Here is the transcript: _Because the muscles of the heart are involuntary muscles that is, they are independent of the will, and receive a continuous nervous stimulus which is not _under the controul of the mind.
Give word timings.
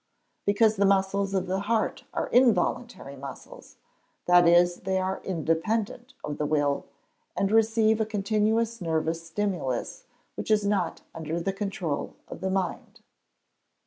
_Because 0.47 0.77
the 0.77 0.85
muscles 0.87 1.35
of 1.35 1.45
the 1.45 1.59
heart 1.59 2.05
are 2.11 2.25
involuntary 2.29 3.15
muscles 3.15 3.75
that 4.25 4.47
is, 4.47 4.77
they 4.77 4.97
are 4.97 5.21
independent 5.23 6.15
of 6.23 6.39
the 6.39 6.45
will, 6.47 6.87
and 7.37 7.51
receive 7.51 8.01
a 8.01 8.05
continuous 8.07 8.81
nervous 8.81 9.23
stimulus 9.23 10.05
which 10.33 10.49
is 10.49 10.65
not 10.65 11.01
_under 11.13 11.37
the 11.43 11.53
controul 11.53 12.15
of 12.27 12.39
the 12.41 12.49
mind. 12.49 13.01